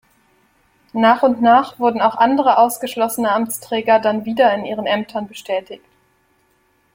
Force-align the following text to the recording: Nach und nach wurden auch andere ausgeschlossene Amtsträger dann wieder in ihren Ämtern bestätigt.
Nach 0.93 1.21
und 1.21 1.43
nach 1.43 1.77
wurden 1.77 2.01
auch 2.01 2.15
andere 2.15 2.57
ausgeschlossene 2.57 3.29
Amtsträger 3.31 3.99
dann 3.99 4.25
wieder 4.25 4.51
in 4.51 4.65
ihren 4.65 4.87
Ämtern 4.87 5.27
bestätigt. 5.27 5.85